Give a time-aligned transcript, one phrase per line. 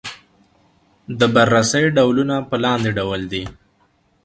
[1.19, 3.43] د بررسۍ ډولونه په لاندې ډول دي.